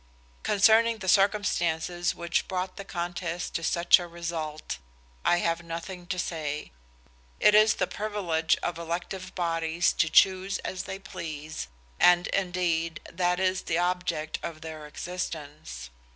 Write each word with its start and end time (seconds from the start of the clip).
Concerning 0.41 0.97
the 0.97 1.07
circumstances 1.07 2.15
which 2.15 2.47
brought 2.47 2.75
the 2.75 2.83
contest 2.83 3.53
to 3.53 3.61
such 3.61 3.99
a 3.99 4.07
result, 4.07 4.79
I 5.23 5.37
have 5.37 5.61
nothing 5.61 6.07
to 6.07 6.17
say. 6.17 6.71
It 7.39 7.53
is 7.53 7.75
the 7.75 7.85
privilege 7.85 8.57
of 8.63 8.79
elective 8.79 9.35
bodies 9.35 9.93
to 9.93 10.09
choose 10.09 10.57
as 10.65 10.85
they 10.85 10.97
please, 10.97 11.67
and 11.99 12.25
indeed, 12.29 12.99
that 13.13 13.39
is 13.39 13.61
the 13.61 13.77
object 13.77 14.39
of 14.41 14.61
their 14.61 14.87
existence. 14.87 15.91